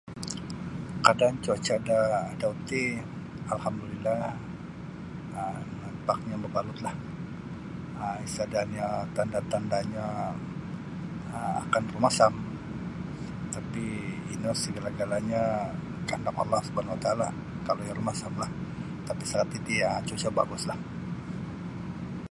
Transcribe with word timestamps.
Kaadaan 1.03 1.35
cuaca 1.43 1.75
da 1.87 1.99
adau 2.31 2.53
ti 2.67 2.81
alhamdulillah 3.53 4.23
um 5.39 5.63
nampaknyo 5.83 6.35
mabalutlah 6.43 6.95
um 8.03 8.17
isada 8.27 8.59
nio 8.73 8.89
tanda-tandanyo 9.15 10.07
um 11.37 11.55
akan 11.63 11.83
rumasam 11.93 12.33
tapi 13.55 13.85
ino 14.33 14.51
segala-galanyo 14.63 15.43
kahandak 16.07 16.35
Allah 16.43 16.59
subhanawataala 16.67 17.27
kalau 17.67 17.81
iyo 17.85 17.93
rumasamlah 17.99 18.49
tapi 19.07 19.21
setakat 19.29 19.47
titi 19.51 19.75
cuaca 20.07 20.29
baguslah. 20.39 20.79